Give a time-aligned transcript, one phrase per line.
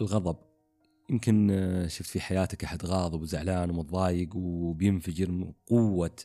[0.00, 0.36] الغضب.
[1.10, 6.16] يمكن آه، شفت في حياتك أحد غاضب وزعلان ومتضايق وبينفجر من قوة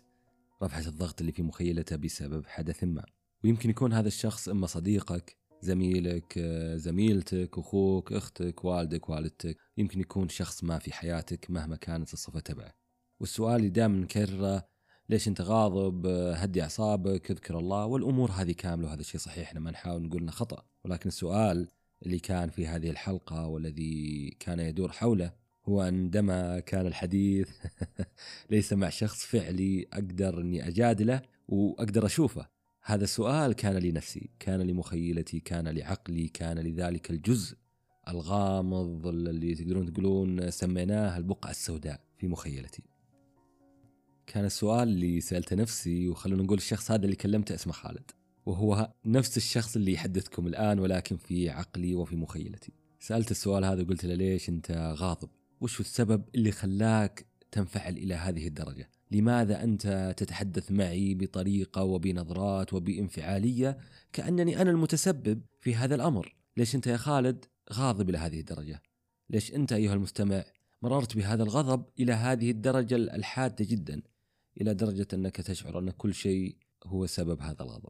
[0.63, 3.05] رفعة الضغط اللي في مخيلته بسبب حدث ما.
[3.43, 9.57] ويمكن يكون هذا الشخص إما صديقك زميلك آه، زميلتك أخوك أختك والدك والدتك.
[9.77, 12.73] يمكن يكون شخص ما في حياتك مهما كانت الصفة تبعه.
[13.19, 14.67] والسؤال اللي دائما نكرره
[15.09, 17.85] ليش أنت غاضب؟ آه، هدي أعصابك أذكر الله.
[17.85, 20.65] والأمور هذه كاملة وهذا الشيء صحيح إحنا ما نحاول نقول إنه خطأ.
[20.85, 21.67] ولكن السؤال
[22.05, 25.33] اللي كان في هذه الحلقة والذي كان يدور حوله
[25.65, 27.49] هو عندما كان الحديث
[28.51, 32.47] ليس مع شخص فعلي أقدر أني أجادله وأقدر أشوفه.
[32.83, 37.57] هذا السؤال كان لنفسي كان لمخيلتي كان لعقلي كان لذلك الجزء
[38.07, 42.83] الغامض اللي تقدرون تقولون سميناه البقعة السوداء في مخيلتي.
[44.27, 48.11] كان السؤال اللي سألته نفسي وخلونا نقول الشخص هذا اللي كلمته اسمه خالد.
[48.45, 52.71] وهو نفس الشخص اللي يحدثكم الآن ولكن في عقلي وفي مخيلتي.
[52.99, 55.29] سألت السؤال هذا وقلت له ليش أنت غاضب؟
[55.61, 63.77] وش السبب اللي خلاك تنفعل إلى هذه الدرجة؟ لماذا أنت تتحدث معي بطريقة وبنظرات وبانفعالية
[64.13, 68.81] كأنني أنا المتسبب في هذا الأمر؟ ليش أنت يا خالد غاضب إلى هذه الدرجة؟
[69.29, 70.43] ليش أنت أيها المستمع
[70.81, 74.01] مررت بهذا الغضب إلى هذه الدرجة الحادة جدا؟
[74.61, 76.55] إلى درجة أنك تشعر أن كل شيء
[76.85, 77.89] هو سبب هذا الغضب.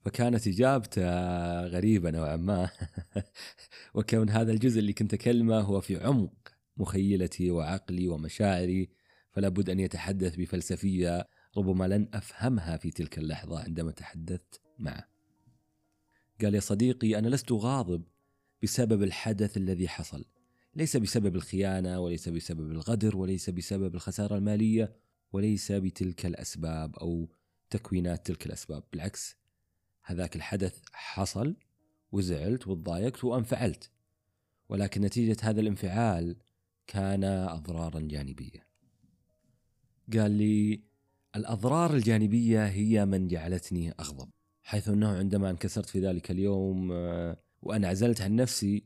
[0.00, 2.70] فكانت إجابته غريبة نوعا ما.
[3.94, 6.32] وكون هذا الجزء اللي كنت أكلمه هو في عمق
[6.76, 8.90] مخيلتي وعقلي ومشاعري
[9.30, 15.08] فلا بد أن يتحدث بفلسفية ربما لن أفهمها في تلك اللحظة عندما تحدثت معه.
[16.42, 18.04] قال يا صديقي أنا لست غاضب
[18.62, 20.24] بسبب الحدث الذي حصل.
[20.74, 24.96] ليس بسبب الخيانة وليس بسبب الغدر وليس بسبب الخسارة المالية
[25.32, 27.28] وليس بتلك الأسباب أو
[27.70, 28.82] تكوينات تلك الأسباب.
[28.92, 29.36] بالعكس
[30.10, 31.56] هذاك الحدث حصل
[32.12, 33.90] وزعلت وتضايقت وانفعلت
[34.68, 36.36] ولكن نتيجة هذا الانفعال
[36.86, 38.66] كان أضرارا جانبية.
[40.12, 40.82] قال لي
[41.36, 44.30] الأضرار الجانبية هي من جعلتني أغضب
[44.62, 48.84] حيث أنه عندما انكسرت في ذلك اليوم آه، وأنا عزلت عن نفسي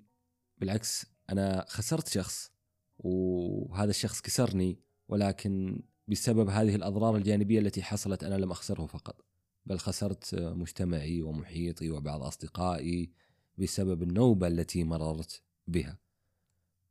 [0.58, 2.52] بالعكس أنا خسرت شخص
[2.98, 9.33] وهذا الشخص كسرني ولكن بسبب هذه الأضرار الجانبية التي حصلت أنا لم أخسره فقط.
[9.66, 13.12] بل خسرت مجتمعي ومحيطي وبعض أصدقائي
[13.58, 15.98] بسبب النوبة التي مررت بها.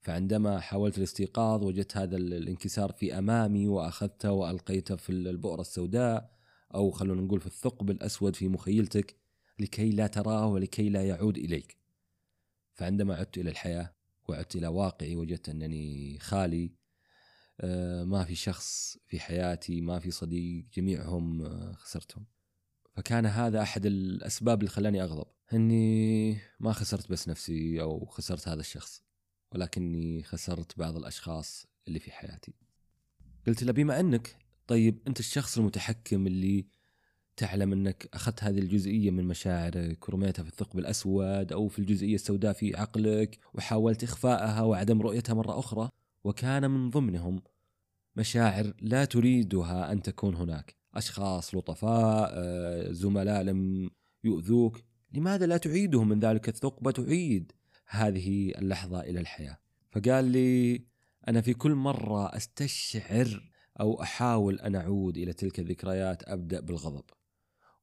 [0.02, 6.34] فعندما حاولت الاستيقاظ وجدت هذا الانكسار في أمامي وأخذته وألقيته في البؤرة السوداء
[6.76, 9.16] أو خلونا نقول في الثقب الأسود في مخيلتك
[9.60, 11.78] لكي لا تراه ولكي لا يعود إليك.
[12.74, 13.96] فعندما عدت إلى الحياة
[14.30, 16.72] وعدت إلى واقعي وجدت أنني خالي
[17.62, 22.33] آه، ما في شخص في حياتي ما في صديق جميعهم آه، خسرتهم.
[22.96, 25.28] فكان هذا أحد الأسباب اللي خلاني أغضب.
[25.54, 29.04] أني ما خسرت بس نفسي أو خسرت هذا الشخص
[29.52, 32.54] ولكني خسرت بعض الأشخاص اللي في حياتي.
[33.48, 34.38] قلت له بما أنك
[34.68, 36.66] طيب أنت الشخص المتحكم اللي
[37.38, 42.54] تعلم أنك أخذت هذه الجزئية من مشاعرك ورميتها في الثقب الأسود أو في الجزئية السوداء
[42.54, 45.90] في عقلك وحاولت إخفائها وعدم رؤيتها مرة أخرى
[46.24, 47.42] وكان من ضمنهم
[48.16, 50.83] مشاعر لا تريدها أن تكون هناك.
[50.96, 53.90] أشخاص لطفاء آه، زملاء لم
[54.24, 54.82] يؤذوك.
[55.14, 57.52] لماذا لا تعيدهم من ذلك الثقب؟ وتعيد
[57.88, 59.58] هذه اللحظة إلى الحياة.
[59.92, 60.86] فقال لي
[61.28, 67.04] أنا في كل مرة أستشعر أو أحاول أن أعود إلى تلك الذكريات أبدأ بالغضب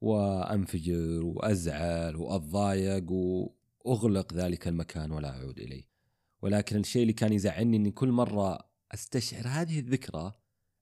[0.01, 5.91] وأنفجر وأزعل وأتضايق وأغلق ذلك المكان ولا أعود إليه.
[6.43, 8.59] ولكن الشيء اللي كان يزعلني إني كل مرة
[8.93, 10.33] أستشعر هذه الذكرى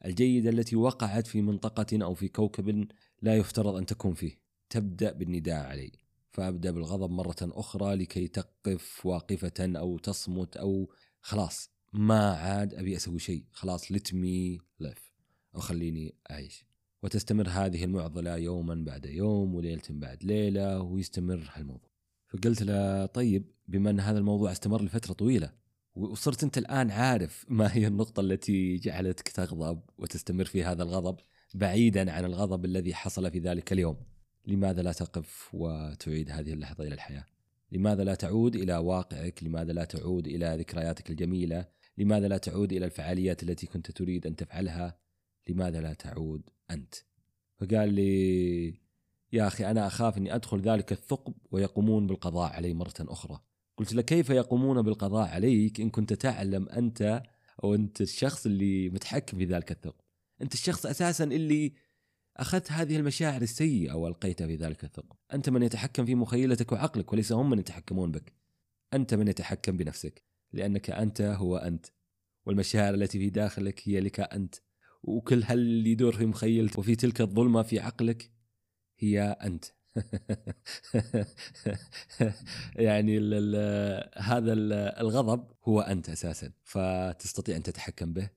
[0.04, 2.88] الجيدة التي وقعت في منطقة أو في كوكب
[3.22, 4.38] لا يفترض أن تكون فيه.
[4.70, 5.92] تبدأ بالنداء علي.
[6.30, 13.18] فأبدأ بالغضب مرة أخرى لكي تقف واقفة أو تصمت أو خلاص ما عاد أبي أسوي
[13.18, 13.44] شيء.
[13.52, 15.12] خلاص لتمي لف
[15.54, 16.64] أو خليني أعيش.
[17.02, 21.90] وتستمر هذه المعضلة يوما بعد يوم وليلة بعد ليلة ويستمر هالموضوع.
[22.28, 25.52] فقلت له طيب بما أن هذا الموضوع استمر لفترة طويلة
[25.98, 31.16] وصرت أنت الآن عارف ما هي النقطة التي جعلتك تغضب وتستمر في هذا الغضب
[31.54, 33.96] بعيدا عن الغضب الذي حصل في ذلك اليوم.
[34.46, 37.24] لماذا لا تقف وتعيد هذه اللحظة إلى الحياة؟
[37.72, 41.66] لماذا لا تعود إلى واقعك؟ لماذا لا تعود إلى ذكرياتك الجميلة؟
[41.98, 44.98] لماذا لا تعود إلى الفعاليات التي كنت تريد أن تفعلها؟
[45.48, 46.94] لماذا لا تعود أنت؟
[47.60, 48.68] فقال لي
[49.32, 53.40] يا أخي أنا أخاف أني أدخل ذلك الثقب ويقومون بالقضاء علي مرة أخرى.
[53.78, 57.22] قلت له كيف يقومون بالقضاء عليك إن كنت تعلم أنت
[57.64, 60.00] أو أنت الشخص اللي متحكم في ذلك الثقب؟
[60.42, 61.72] أنت الشخص أساسا اللي
[62.36, 65.16] أخذت هذه المشاعر السيئة وألقيتها في ذلك الثقب.
[65.34, 68.32] أنت من يتحكم في مخيلتك وعقلك وليس هم من يتحكمون بك.
[68.94, 70.22] أنت من يتحكم بنفسك
[70.52, 71.86] لأنك أنت هو أنت
[72.46, 74.54] والمشاعر التي في داخلك هي لك أنت.
[75.02, 78.30] وكل هل يدور في مخيلتك وفي تلك الظلمة في عقلك
[78.98, 79.64] هي أنت.
[82.76, 84.52] يعني ال ال هذا
[85.00, 88.30] الغضب هو أنت أساسا فتستطيع أن تتحكم به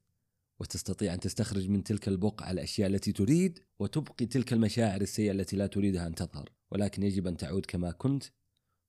[0.61, 5.67] وتستطيع أن تستخرج من تلك البقعة الأشياء التي تريد وتبقي تلك المشاعر السيئة التي لا
[5.67, 6.49] تريدها أن تظهر.
[6.71, 8.23] ولكن يجب أن تعود كما كنت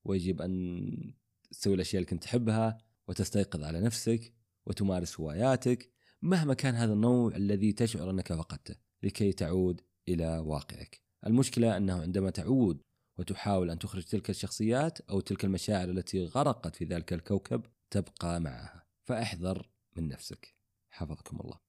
[0.05, 1.13] ويجب أن
[1.51, 2.77] تسوي الأشياء اللي كنت تحبها
[3.07, 4.33] وتستيقظ على نفسك
[4.65, 5.91] وتمارس هواياتك
[6.21, 11.02] مهما كان هذا النوع الذي تشعر أنك فقدته لكي تعود إلى واقعك.
[11.25, 12.81] المشكلة أنه عندما تعود
[13.19, 18.87] وتحاول أن تخرج تلك الشخصيات أو تلك المشاعر التي غرقت في ذلك الكوكب تبقى معها.
[19.03, 20.55] فاحذر من نفسك.
[20.89, 21.62] حفظكم الله.